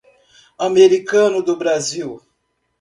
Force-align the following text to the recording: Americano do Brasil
Americano 0.57 1.43
do 1.43 1.55
Brasil 1.55 2.19